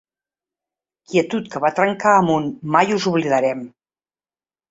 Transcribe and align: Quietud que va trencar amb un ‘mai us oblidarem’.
Quietud 1.11 1.51
que 1.55 1.61
va 1.65 1.71
trencar 1.81 2.15
amb 2.21 2.33
un 2.37 2.49
‘mai 2.77 2.95
us 2.97 3.07
oblidarem’. 3.13 3.61